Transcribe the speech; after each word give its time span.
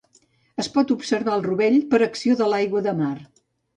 Es 0.61 0.69
pot 0.77 0.93
observar 0.95 1.35
el 1.39 1.45
rovell 1.47 1.77
per 1.91 1.99
acció 2.07 2.39
de 2.41 2.49
l'aigua 2.55 2.83
de 2.89 2.95
mar. 3.03 3.15